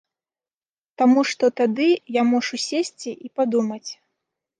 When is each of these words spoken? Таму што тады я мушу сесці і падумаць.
Таму 1.01 1.19
што 1.31 1.49
тады 1.61 1.87
я 2.15 2.23
мушу 2.31 2.55
сесці 2.63 3.11
і 3.27 3.31
падумаць. 3.41 3.91